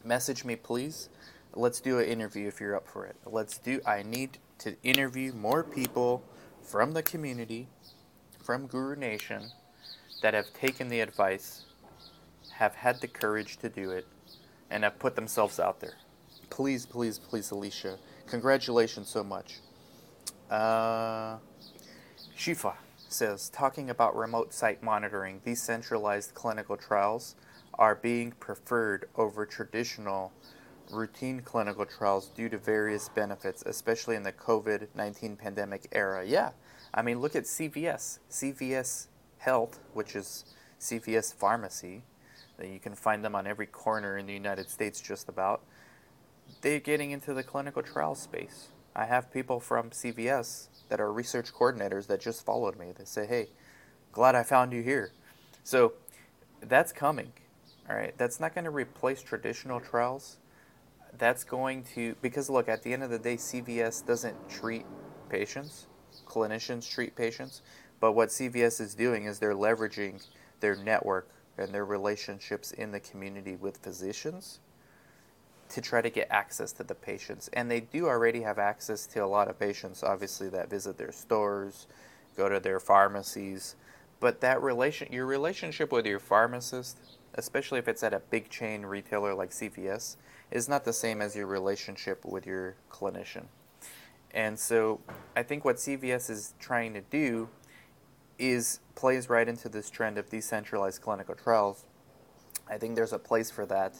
message 0.04 0.44
me, 0.44 0.56
please. 0.56 1.08
Let's 1.54 1.80
do 1.80 1.98
an 2.00 2.06
interview 2.06 2.48
if 2.48 2.60
you're 2.60 2.76
up 2.76 2.86
for 2.86 3.06
it. 3.06 3.16
Let's 3.24 3.56
do. 3.56 3.80
I 3.86 4.02
need 4.02 4.38
to 4.58 4.76
interview 4.82 5.32
more 5.32 5.62
people 5.62 6.22
from 6.62 6.92
the 6.92 7.02
community, 7.02 7.68
from 8.42 8.66
Guru 8.66 8.96
Nation, 8.96 9.50
that 10.22 10.34
have 10.34 10.52
taken 10.52 10.88
the 10.88 11.00
advice, 11.00 11.64
have 12.52 12.74
had 12.74 13.00
the 13.00 13.08
courage 13.08 13.58
to 13.58 13.68
do 13.68 13.90
it, 13.90 14.06
and 14.70 14.84
have 14.84 14.98
put 14.98 15.14
themselves 15.14 15.60
out 15.60 15.80
there. 15.80 15.94
Please, 16.50 16.86
please, 16.86 17.18
please, 17.18 17.50
Alicia. 17.50 17.98
Congratulations 18.26 19.08
so 19.08 19.22
much. 19.22 19.60
Uh, 20.50 21.36
Shifa 22.36 22.74
says, 23.08 23.48
talking 23.50 23.90
about 23.90 24.16
remote 24.16 24.52
site 24.52 24.82
monitoring, 24.82 25.40
decentralized 25.44 26.34
clinical 26.34 26.76
trials 26.76 27.36
are 27.74 27.94
being 27.94 28.32
preferred 28.32 29.08
over 29.16 29.44
traditional 29.46 30.32
routine 30.90 31.40
clinical 31.40 31.84
trials 31.84 32.28
due 32.28 32.48
to 32.48 32.58
various 32.58 33.08
benefits, 33.08 33.62
especially 33.66 34.16
in 34.16 34.22
the 34.22 34.32
COVID 34.32 34.88
19 34.94 35.36
pandemic 35.36 35.88
era. 35.92 36.24
Yeah, 36.24 36.50
I 36.94 37.02
mean, 37.02 37.20
look 37.20 37.36
at 37.36 37.44
CVS. 37.44 38.18
CVS 38.30 39.06
Health, 39.38 39.80
which 39.92 40.16
is 40.16 40.44
CVS 40.80 41.34
Pharmacy, 41.34 42.02
you 42.64 42.78
can 42.78 42.94
find 42.94 43.24
them 43.24 43.34
on 43.34 43.46
every 43.46 43.66
corner 43.66 44.16
in 44.16 44.26
the 44.26 44.32
United 44.32 44.70
States 44.70 45.00
just 45.00 45.28
about. 45.28 45.62
They're 46.62 46.80
getting 46.80 47.10
into 47.10 47.34
the 47.34 47.42
clinical 47.42 47.82
trial 47.82 48.14
space. 48.14 48.68
I 48.94 49.04
have 49.04 49.32
people 49.32 49.60
from 49.60 49.90
CVS 49.90 50.68
that 50.88 51.00
are 51.00 51.12
research 51.12 51.52
coordinators 51.52 52.06
that 52.06 52.20
just 52.20 52.46
followed 52.46 52.78
me. 52.78 52.92
They 52.96 53.04
say, 53.04 53.26
hey, 53.26 53.48
glad 54.12 54.34
I 54.34 54.42
found 54.42 54.72
you 54.72 54.82
here. 54.82 55.12
So 55.64 55.92
that's 56.60 56.92
coming. 56.92 57.32
All 57.90 57.96
right, 57.96 58.16
that's 58.16 58.40
not 58.40 58.54
going 58.54 58.64
to 58.64 58.70
replace 58.70 59.22
traditional 59.22 59.80
trials 59.80 60.38
that's 61.18 61.44
going 61.44 61.82
to 61.82 62.14
because 62.22 62.48
look 62.50 62.68
at 62.68 62.82
the 62.82 62.92
end 62.92 63.02
of 63.02 63.10
the 63.10 63.18
day 63.18 63.36
cvs 63.36 64.04
doesn't 64.06 64.36
treat 64.48 64.84
patients 65.28 65.86
clinicians 66.26 66.88
treat 66.88 67.14
patients 67.16 67.62
but 68.00 68.12
what 68.12 68.28
cvs 68.28 68.80
is 68.80 68.94
doing 68.94 69.24
is 69.24 69.38
they're 69.38 69.54
leveraging 69.54 70.24
their 70.60 70.76
network 70.76 71.28
and 71.58 71.72
their 71.72 71.84
relationships 71.84 72.72
in 72.72 72.92
the 72.92 73.00
community 73.00 73.56
with 73.56 73.78
physicians 73.78 74.60
to 75.68 75.80
try 75.80 76.00
to 76.00 76.10
get 76.10 76.28
access 76.30 76.72
to 76.72 76.84
the 76.84 76.94
patients. 76.94 77.48
And 77.52 77.70
they 77.70 77.80
do 77.80 78.06
already 78.06 78.42
have 78.42 78.58
access 78.58 79.06
to 79.08 79.20
a 79.20 79.26
lot 79.26 79.48
of 79.48 79.58
patients 79.58 80.02
obviously 80.02 80.48
that 80.50 80.70
visit 80.70 80.96
their 80.96 81.12
stores 81.12 81.86
go 82.36 82.48
to 82.48 82.60
their 82.60 82.78
pharmacies 82.78 83.76
but 84.20 84.40
that 84.40 84.62
relation 84.62 85.12
your 85.12 85.26
relationship 85.26 85.92
with 85.92 86.06
your 86.06 86.18
pharmacist 86.18 86.98
especially 87.34 87.78
if 87.78 87.86
it's 87.86 88.02
at 88.02 88.14
a 88.14 88.20
big 88.30 88.48
chain 88.48 88.84
retailer 88.84 89.34
like 89.34 89.50
cvs 89.50 90.16
is 90.50 90.68
not 90.68 90.84
the 90.84 90.92
same 90.92 91.20
as 91.20 91.34
your 91.34 91.46
relationship 91.46 92.24
with 92.24 92.46
your 92.46 92.76
clinician. 92.90 93.46
And 94.32 94.58
so 94.58 95.00
I 95.34 95.42
think 95.42 95.64
what 95.64 95.76
CVS 95.76 96.30
is 96.30 96.54
trying 96.58 96.94
to 96.94 97.00
do 97.00 97.48
is 98.38 98.80
plays 98.94 99.28
right 99.28 99.48
into 99.48 99.68
this 99.68 99.88
trend 99.90 100.18
of 100.18 100.28
decentralized 100.28 101.00
clinical 101.00 101.34
trials. 101.34 101.84
I 102.68 102.78
think 102.78 102.96
there's 102.96 103.12
a 103.12 103.18
place 103.18 103.50
for 103.50 103.66
that. 103.66 103.94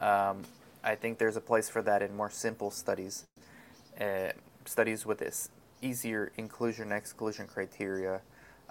Um, 0.00 0.42
I 0.84 0.94
think 0.94 1.18
there's 1.18 1.36
a 1.36 1.40
place 1.40 1.68
for 1.68 1.82
that 1.82 2.02
in 2.02 2.14
more 2.14 2.30
simple 2.30 2.70
studies, 2.70 3.26
uh, 4.00 4.30
studies 4.64 5.06
with 5.06 5.18
this 5.18 5.50
easier 5.82 6.30
inclusion 6.36 6.92
exclusion 6.92 7.46
criteria. 7.46 8.20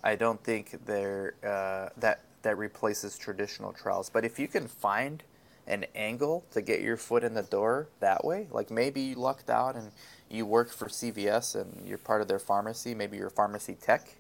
I 0.03 0.15
don't 0.15 0.41
think 0.44 0.86
there 0.86 1.36
uh, 1.44 1.89
that 1.98 2.22
that 2.41 2.58
replaces 2.58 3.18
traditional 3.18 3.74
trials. 3.74 4.10
But 4.10 4.24
if 4.24 4.39
you 4.39 4.48
can 4.48 4.68
find 4.68 5.24
an 5.70 5.86
angle 5.94 6.44
to 6.51 6.62
get 6.62 6.82
your 6.82 6.98
foot 6.98 7.24
in 7.24 7.36
the 7.36 7.44
door 7.44 7.88
that 8.00 8.25
way. 8.25 8.48
Like 8.51 8.72
maybe 8.72 9.01
you 9.01 9.15
lucked 9.15 9.50
out 9.50 9.75
and 9.75 9.91
you 10.29 10.46
work 10.46 10.72
for 10.72 10.88
CVS 10.88 11.56
and 11.56 11.88
you're 11.88 12.00
part 12.00 12.22
of 12.22 12.27
their 12.27 12.39
pharmacy. 12.39 12.96
Maybe 12.96 13.18
you're 13.18 13.29
pharmacy 13.29 13.77
tech. 13.79 14.15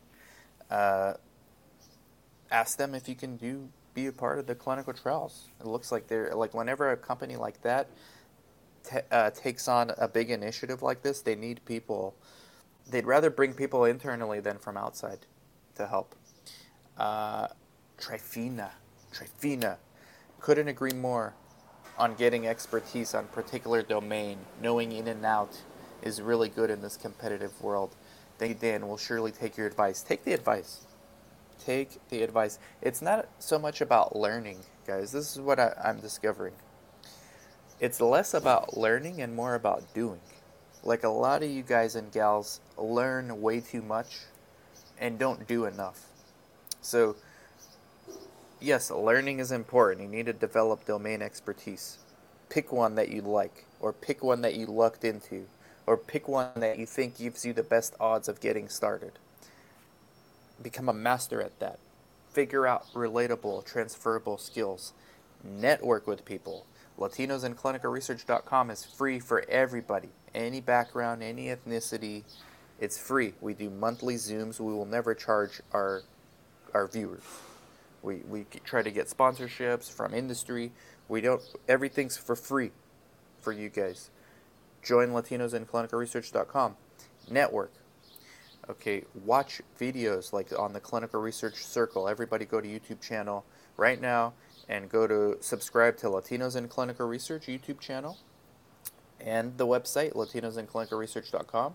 Uh, 0.69 1.13
ask 2.51 2.77
them 2.77 2.93
if 2.93 3.09
you 3.09 3.15
can 3.15 3.35
do 3.35 3.67
be 3.95 4.05
a 4.05 4.11
part 4.11 4.37
of 4.37 4.45
the 4.45 4.53
clinical 4.53 4.93
trials. 4.93 5.47
It 5.59 5.65
looks 5.65 5.91
like 5.91 6.07
they're 6.07 6.33
like 6.35 6.53
whenever 6.53 6.91
a 6.91 6.97
company 6.97 7.35
like 7.35 7.61
that 7.63 7.87
t- 8.87 8.99
uh, 9.11 9.31
takes 9.31 9.67
on 9.67 9.91
a 9.97 10.07
big 10.07 10.29
initiative 10.29 10.83
like 10.83 11.01
this, 11.01 11.21
they 11.21 11.35
need 11.35 11.61
people. 11.65 12.13
They'd 12.87 13.07
rather 13.07 13.31
bring 13.31 13.53
people 13.53 13.85
internally 13.85 14.39
than 14.39 14.59
from 14.59 14.77
outside 14.77 15.25
to 15.79 15.87
help. 15.87 16.13
Uh, 16.97 17.47
Trifina, 17.97 18.69
Trifina 19.11 19.77
couldn't 20.39 20.67
agree 20.67 20.93
more 20.93 21.33
on 21.97 22.15
getting 22.15 22.47
expertise 22.47 23.13
on 23.13 23.27
particular 23.27 23.81
domain, 23.81 24.37
knowing 24.61 24.91
in 24.91 25.07
and 25.07 25.25
out 25.25 25.57
is 26.01 26.21
really 26.21 26.47
good 26.47 26.69
in 26.69 26.81
this 26.81 26.95
competitive 26.95 27.61
world. 27.61 27.95
Thank 28.37 28.49
you, 28.49 28.71
Dan. 28.71 28.87
We'll 28.87 28.97
surely 28.97 29.31
take 29.31 29.57
your 29.57 29.67
advice. 29.67 30.01
Take 30.01 30.23
the 30.23 30.33
advice. 30.33 30.85
Take 31.65 31.99
the 32.09 32.23
advice. 32.23 32.57
It's 32.81 33.01
not 33.01 33.27
so 33.39 33.59
much 33.59 33.81
about 33.81 34.15
learning, 34.15 34.59
guys. 34.87 35.11
This 35.11 35.35
is 35.35 35.41
what 35.41 35.59
I, 35.59 35.73
I'm 35.83 35.99
discovering. 35.99 36.53
It's 37.81 37.99
less 37.99 38.33
about 38.33 38.77
learning 38.77 39.21
and 39.21 39.35
more 39.35 39.55
about 39.55 39.93
doing. 39.93 40.21
Like 40.83 41.03
a 41.03 41.09
lot 41.09 41.43
of 41.43 41.49
you 41.49 41.63
guys 41.63 41.95
and 41.95 42.11
gals 42.11 42.61
learn 42.77 43.41
way 43.41 43.59
too 43.59 43.81
much 43.81 44.19
and 44.99 45.17
don't 45.17 45.47
do 45.47 45.65
enough. 45.65 46.05
So, 46.81 47.15
yes, 48.59 48.91
learning 48.91 49.39
is 49.39 49.51
important. 49.51 50.01
You 50.01 50.15
need 50.15 50.25
to 50.27 50.33
develop 50.33 50.85
domain 50.85 51.21
expertise. 51.21 51.97
Pick 52.49 52.71
one 52.71 52.95
that 52.95 53.09
you 53.09 53.21
like, 53.21 53.65
or 53.79 53.93
pick 53.93 54.23
one 54.23 54.41
that 54.41 54.55
you 54.55 54.65
lucked 54.65 55.03
into, 55.03 55.45
or 55.85 55.97
pick 55.97 56.27
one 56.27 56.51
that 56.57 56.77
you 56.77 56.85
think 56.85 57.17
gives 57.17 57.45
you 57.45 57.53
the 57.53 57.63
best 57.63 57.95
odds 57.99 58.27
of 58.27 58.41
getting 58.41 58.69
started. 58.69 59.13
Become 60.61 60.89
a 60.89 60.93
master 60.93 61.41
at 61.41 61.59
that. 61.59 61.79
Figure 62.31 62.67
out 62.67 62.91
relatable, 62.93 63.65
transferable 63.65 64.37
skills. 64.37 64.93
Network 65.43 66.05
with 66.05 66.25
people. 66.25 66.65
LatinosInClinicalResearch.com 66.99 68.69
is 68.69 68.83
free 68.83 69.19
for 69.19 69.45
everybody, 69.47 70.09
any 70.35 70.59
background, 70.59 71.23
any 71.23 71.45
ethnicity. 71.45 72.23
It's 72.79 72.97
free. 72.97 73.33
We 73.41 73.53
do 73.53 73.69
monthly 73.69 74.15
Zooms. 74.15 74.59
We 74.59 74.73
will 74.73 74.85
never 74.85 75.13
charge 75.13 75.61
our 75.73 76.03
our 76.73 76.87
viewers. 76.87 77.23
We, 78.01 78.17
we 78.29 78.45
try 78.63 78.81
to 78.81 78.91
get 78.91 79.07
sponsorships 79.07 79.91
from 79.91 80.13
industry. 80.13 80.71
We 81.07 81.21
don't. 81.21 81.41
Everything's 81.67 82.15
for 82.15 82.35
free 82.35 82.71
for 83.41 83.51
you 83.51 83.69
guys. 83.69 84.09
Join 84.81 85.09
LatinosInClinicalResearch.com. 85.09 86.75
Network. 87.29 87.73
Okay, 88.69 89.03
watch 89.25 89.61
videos 89.79 90.31
like 90.31 90.57
on 90.57 90.73
the 90.73 90.79
Clinical 90.79 91.19
Research 91.19 91.55
Circle. 91.55 92.07
Everybody 92.07 92.45
go 92.45 92.61
to 92.61 92.67
YouTube 92.67 93.01
channel 93.01 93.43
right 93.77 93.99
now 93.99 94.33
and 94.69 94.89
go 94.89 95.07
to 95.07 95.37
subscribe 95.41 95.97
to 95.97 96.07
Latinos 96.07 96.55
in 96.55 96.67
Clinical 96.67 97.07
Research 97.07 97.47
YouTube 97.47 97.79
channel 97.79 98.17
and 99.19 99.57
the 99.57 99.65
website 99.65 100.13
latinosinclinicalresearch.com 100.13 101.73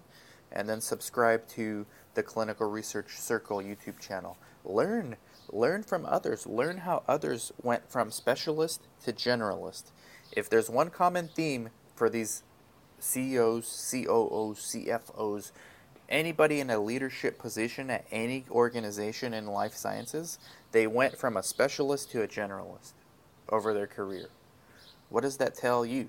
and 0.55 0.69
then 0.69 0.81
subscribe 0.81 1.47
to 1.49 1.85
the 2.15 2.23
Clinical 2.23 2.71
Research 2.71 3.19
Circle 3.19 3.59
YouTube 3.59 3.99
channel. 3.99 4.39
Learn 4.65 5.17
learn 5.53 5.83
from 5.83 6.07
others. 6.07 6.47
Learn 6.47 6.79
how 6.79 7.03
others 7.07 7.53
went 7.63 7.91
from 7.91 8.11
specialist 8.11 8.81
to 9.05 9.13
generalist. 9.13 9.85
If 10.33 10.49
there's 10.49 10.71
one 10.71 10.89
common 10.89 11.29
theme 11.29 11.69
for 11.95 12.09
these 12.09 12.43
CEOs, 12.99 13.91
COOs, 13.91 14.59
CFOs, 14.59 15.53
anybody 16.09 16.61
in 16.61 16.71
a 16.71 16.79
leadership 16.79 17.39
position 17.39 17.91
at 17.91 18.07
any 18.11 18.45
organization 18.51 19.35
in 19.35 19.47
life 19.47 19.75
sciences, 19.75 20.39
they 20.73 20.87
went 20.87 21.19
from 21.19 21.37
a 21.37 21.43
specialist 21.43 22.11
to 22.13 22.23
a 22.23 22.29
generalist 22.29 22.93
over 23.51 23.75
their 23.75 23.87
career. 23.87 24.29
What 25.11 25.23
does 25.23 25.37
that 25.37 25.55
tell 25.55 25.85
you? 25.85 26.09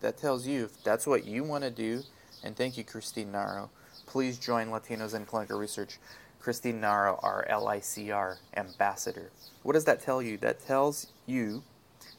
That 0.00 0.16
tells 0.16 0.46
you 0.46 0.64
if 0.64 0.82
that's 0.84 1.06
what 1.06 1.24
you 1.24 1.44
want 1.44 1.64
to 1.64 1.70
do, 1.70 2.02
and 2.42 2.56
thank 2.56 2.76
you, 2.76 2.84
Christine 2.84 3.32
Naro. 3.32 3.70
Please 4.06 4.38
join 4.38 4.68
Latinos 4.68 5.14
in 5.14 5.26
Clinical 5.26 5.58
Research. 5.58 5.98
Christine 6.40 6.80
Naro, 6.80 7.18
our 7.22 7.46
LICR 7.50 8.36
ambassador. 8.56 9.30
What 9.62 9.72
does 9.72 9.84
that 9.84 10.00
tell 10.00 10.22
you? 10.22 10.36
That 10.38 10.60
tells 10.60 11.08
you 11.26 11.62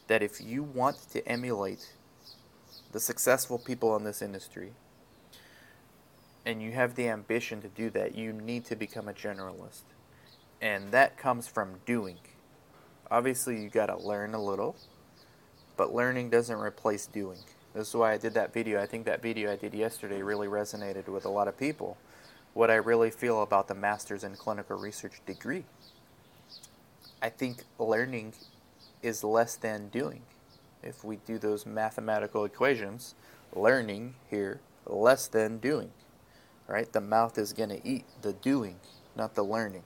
that 0.08 0.22
if 0.22 0.42
you 0.42 0.64
want 0.64 0.98
to 1.12 1.28
emulate 1.28 1.94
the 2.92 3.00
successful 3.00 3.58
people 3.58 3.96
in 3.96 4.04
this 4.04 4.22
industry, 4.22 4.74
and 6.46 6.62
you 6.62 6.72
have 6.72 6.96
the 6.96 7.08
ambition 7.08 7.62
to 7.62 7.68
do 7.68 7.90
that, 7.92 8.16
you 8.16 8.34
need 8.34 8.66
to 8.66 8.76
become 8.76 9.08
a 9.08 9.14
generalist. 9.14 9.84
And 10.62 10.92
that 10.92 11.18
comes 11.18 11.48
from 11.48 11.76
doing. 11.86 12.18
Obviously, 13.12 13.62
you 13.62 13.70
got 13.70 13.88
to 13.88 13.98
learn 13.98 14.34
a 14.34 14.44
little, 14.44 14.76
but 15.78 15.94
learning 15.94 16.30
doesn't 16.30 16.60
replace 16.60 17.06
doing. 17.06 17.40
This 17.74 17.90
is 17.90 17.96
why 17.96 18.14
I 18.14 18.18
did 18.18 18.34
that 18.34 18.54
video. 18.54 18.82
I 18.82 18.86
think 18.86 19.06
that 19.06 19.22
video 19.22 19.52
I 19.52 19.56
did 19.56 19.74
yesterday 19.74 20.22
really 20.22 20.48
resonated 20.48 21.08
with 21.08 21.26
a 21.26 21.30
lot 21.30 21.48
of 21.48 21.58
people. 21.58 21.98
What 22.54 22.72
I 22.72 22.76
really 22.76 23.12
feel 23.12 23.44
about 23.44 23.68
the 23.68 23.76
Master's 23.76 24.24
in 24.24 24.36
Clinical 24.36 24.78
Research 24.78 25.22
degree. 25.26 25.66
I 27.22 27.30
think 27.30 27.64
learning 27.78 28.34
is 29.04 29.24
less 29.24 29.56
than 29.56 29.90
doing. 29.90 30.22
If 30.82 31.04
we 31.04 31.18
do 31.18 31.38
those 31.38 31.66
mathematical 31.66 32.46
equations, 32.46 33.14
learning 33.54 34.16
here 34.30 34.62
less 34.86 35.28
than 35.28 35.60
doing 35.60 35.92
right? 36.70 36.92
The 36.94 37.02
mouth 37.02 37.38
is 37.38 37.52
going 37.52 37.70
to 37.70 37.86
eat 37.86 38.06
the 38.22 38.32
doing, 38.32 38.76
not 39.16 39.34
the 39.34 39.44
learning. 39.44 39.84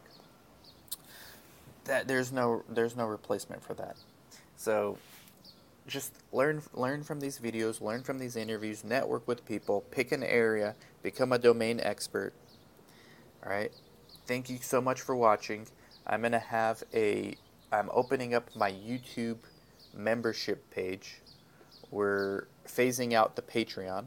That 1.85 2.07
there's 2.07 2.31
no 2.31 2.63
there's 2.69 2.95
no 2.95 3.05
replacement 3.05 3.63
for 3.63 3.73
that. 3.73 3.95
So 4.55 4.97
just 5.87 6.13
learn 6.31 6.61
learn 6.73 7.03
from 7.03 7.19
these 7.19 7.39
videos, 7.39 7.81
learn 7.81 8.03
from 8.03 8.19
these 8.19 8.35
interviews, 8.35 8.83
network 8.83 9.27
with 9.27 9.45
people, 9.45 9.81
pick 9.91 10.11
an 10.11 10.23
area, 10.23 10.75
become 11.01 11.31
a 11.31 11.39
domain 11.39 11.79
expert. 11.81 12.33
All 13.43 13.51
right? 13.51 13.71
Thank 14.25 14.49
you 14.49 14.57
so 14.61 14.79
much 14.79 15.01
for 15.01 15.15
watching. 15.15 15.67
I'm 16.07 16.21
going 16.21 16.31
to 16.31 16.39
have 16.39 16.83
a 16.93 17.35
I'm 17.71 17.89
opening 17.91 18.33
up 18.33 18.55
my 18.55 18.71
YouTube 18.71 19.37
membership 19.95 20.69
page. 20.71 21.21
We're 21.91 22.47
phasing 22.67 23.13
out 23.13 23.35
the 23.35 23.41
Patreon 23.41 24.05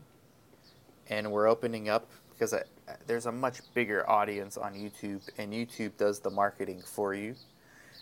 and 1.09 1.31
we're 1.31 1.49
opening 1.49 1.89
up 1.89 2.09
because 2.31 2.55
I, 2.55 2.62
there's 3.07 3.27
a 3.27 3.33
much 3.33 3.61
bigger 3.75 4.09
audience 4.09 4.57
on 4.57 4.75
YouTube, 4.75 5.23
and 5.39 5.53
YouTube 5.53 5.97
does 5.97 6.21
the 6.21 6.31
marketing 6.31 6.83
for 6.85 7.15
you. 7.15 7.35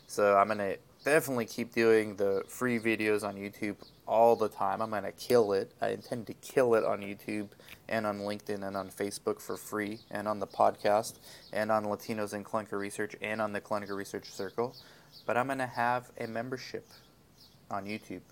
So 0.07 0.37
I'm 0.37 0.49
gonna 0.49 0.77
definitely 1.05 1.47
keep 1.47 1.73
doing 1.73 2.17
the 2.17 2.43
free 2.49 2.79
videos 2.79 3.23
on 3.23 3.37
YouTube 3.37 3.77
all 4.07 4.37
the 4.37 4.49
time. 4.49 4.81
I'm 4.81 4.90
gonna 4.90 5.12
kill 5.12 5.53
it. 5.53 5.73
I 5.81 5.90
intend 5.90 6.27
to 6.29 6.35
kill 6.35 6.75
it 6.75 6.85
on 6.85 7.01
YouTube 7.01 7.49
and 7.88 8.07
on 8.07 8.21
LinkedIn 8.21 8.67
and 8.67 8.77
on 8.77 8.88
Facebook 8.88 9.40
for 9.40 9.57
free, 9.57 10.01
and 10.11 10.27
on 10.27 10.40
the 10.40 10.47
podcast, 10.47 11.14
and 11.53 11.71
on 11.71 11.85
Latinos 11.85 12.33
in 12.33 12.45
Clinical 12.45 12.79
Research, 12.79 13.14
and 13.21 13.40
on 13.40 13.53
the 13.53 13.61
Clinical 13.61 13.97
Research 13.97 14.31
Circle. 14.31 14.75
But 15.27 15.37
I'm 15.37 15.49
gonna 15.49 15.67
have 15.67 16.11
a 16.19 16.27
membership 16.27 16.87
on 17.71 17.85
YouTube 17.85 18.23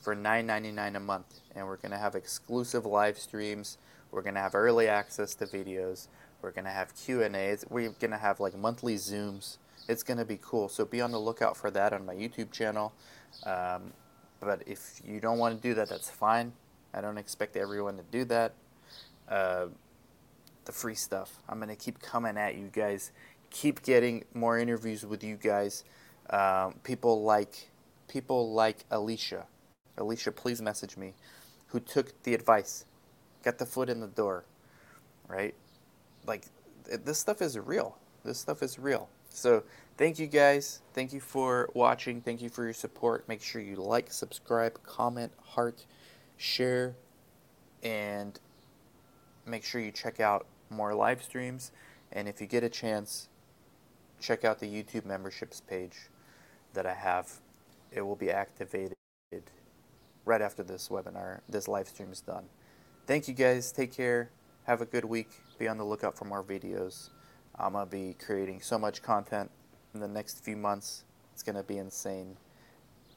for 0.00 0.14
$9.99 0.14 0.96
a 0.96 1.00
month, 1.00 1.40
and 1.54 1.66
we're 1.66 1.76
gonna 1.76 1.98
have 1.98 2.14
exclusive 2.14 2.86
live 2.86 3.18
streams 3.18 3.78
we're 4.10 4.22
gonna 4.22 4.40
have 4.40 4.54
early 4.54 4.88
access 4.88 5.34
to 5.36 5.46
videos. 5.46 6.08
We're 6.42 6.50
gonna 6.50 6.70
have 6.70 6.94
Q 6.96 7.22
and 7.22 7.34
A's. 7.34 7.64
We're 7.68 7.90
gonna 7.90 8.18
have 8.18 8.40
like 8.40 8.56
monthly 8.56 8.94
Zooms. 8.94 9.58
It's 9.88 10.02
gonna 10.02 10.24
be 10.24 10.38
cool. 10.42 10.68
So 10.68 10.84
be 10.84 11.00
on 11.00 11.10
the 11.12 11.18
lookout 11.18 11.56
for 11.56 11.70
that 11.70 11.92
on 11.92 12.04
my 12.04 12.14
YouTube 12.14 12.50
channel. 12.50 12.92
Um, 13.44 13.92
but 14.40 14.62
if 14.66 15.00
you 15.04 15.20
don't 15.20 15.38
want 15.38 15.60
to 15.60 15.68
do 15.68 15.74
that, 15.74 15.88
that's 15.88 16.10
fine. 16.10 16.52
I 16.92 17.00
don't 17.00 17.18
expect 17.18 17.56
everyone 17.56 17.96
to 17.96 18.02
do 18.10 18.24
that. 18.26 18.54
Uh, 19.28 19.66
the 20.64 20.72
free 20.72 20.94
stuff. 20.94 21.38
I'm 21.48 21.60
gonna 21.60 21.76
keep 21.76 22.00
coming 22.00 22.36
at 22.36 22.56
you 22.56 22.68
guys. 22.68 23.12
Keep 23.50 23.82
getting 23.82 24.24
more 24.34 24.58
interviews 24.58 25.06
with 25.06 25.22
you 25.22 25.36
guys. 25.36 25.84
Um, 26.30 26.74
people 26.82 27.22
like 27.22 27.70
people 28.08 28.52
like 28.52 28.84
Alicia. 28.90 29.46
Alicia, 29.98 30.32
please 30.32 30.60
message 30.60 30.96
me. 30.96 31.14
Who 31.68 31.80
took 31.80 32.22
the 32.24 32.34
advice 32.34 32.84
Get 33.46 33.58
the 33.58 33.66
foot 33.66 33.88
in 33.88 34.00
the 34.00 34.08
door, 34.08 34.44
right? 35.28 35.54
Like 36.26 36.46
this 36.84 37.18
stuff 37.18 37.40
is 37.40 37.56
real. 37.56 37.96
This 38.24 38.38
stuff 38.38 38.60
is 38.60 38.76
real. 38.76 39.08
So 39.36 39.64
thank 39.98 40.18
you 40.18 40.26
guys. 40.26 40.80
Thank 40.94 41.12
you 41.12 41.20
for 41.20 41.68
watching. 41.74 42.22
Thank 42.22 42.40
you 42.40 42.48
for 42.48 42.64
your 42.64 42.72
support. 42.72 43.28
Make 43.28 43.42
sure 43.42 43.60
you 43.60 43.76
like, 43.76 44.10
subscribe, 44.10 44.82
comment, 44.82 45.30
heart, 45.44 45.84
share, 46.38 46.96
and 47.82 48.40
make 49.44 49.62
sure 49.62 49.80
you 49.80 49.92
check 49.92 50.20
out 50.20 50.46
more 50.70 50.94
live 50.94 51.22
streams. 51.22 51.70
And 52.12 52.28
if 52.28 52.40
you 52.40 52.46
get 52.46 52.64
a 52.64 52.70
chance, 52.70 53.28
check 54.20 54.42
out 54.42 54.58
the 54.58 54.66
YouTube 54.66 55.04
memberships 55.04 55.60
page 55.60 56.08
that 56.72 56.86
I 56.86 56.94
have. 56.94 57.30
It 57.92 58.00
will 58.00 58.16
be 58.16 58.30
activated 58.30 58.96
right 60.24 60.40
after 60.40 60.62
this 60.62 60.88
webinar, 60.88 61.40
this 61.46 61.68
live 61.68 61.88
stream 61.88 62.10
is 62.10 62.22
done. 62.22 62.44
Thank 63.06 63.28
you 63.28 63.34
guys. 63.34 63.70
Take 63.70 63.92
care. 63.92 64.30
Have 64.64 64.80
a 64.80 64.86
good 64.86 65.04
week. 65.04 65.28
Be 65.58 65.68
on 65.68 65.76
the 65.76 65.84
lookout 65.84 66.16
for 66.16 66.24
more 66.24 66.42
videos. 66.42 67.10
I'm 67.58 67.72
going 67.72 67.86
to 67.86 67.90
be 67.90 68.14
creating 68.14 68.60
so 68.60 68.78
much 68.78 69.02
content 69.02 69.50
in 69.94 70.00
the 70.00 70.08
next 70.08 70.44
few 70.44 70.56
months. 70.56 71.04
It's 71.32 71.42
going 71.42 71.56
to 71.56 71.62
be 71.62 71.78
insane. 71.78 72.36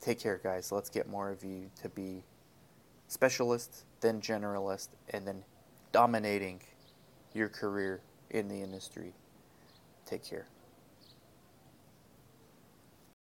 Take 0.01 0.19
care, 0.19 0.39
guys. 0.41 0.71
Let's 0.71 0.89
get 0.89 1.09
more 1.09 1.29
of 1.29 1.43
you 1.43 1.69
to 1.81 1.89
be 1.89 2.23
specialist, 3.07 3.83
then 3.99 4.21
generalist, 4.21 4.89
and 5.09 5.27
then 5.27 5.43
dominating 5.91 6.61
your 7.33 7.49
career 7.49 8.01
in 8.29 8.47
the 8.47 8.61
industry. 8.61 9.13
Take 10.05 10.23
care. 10.23 10.47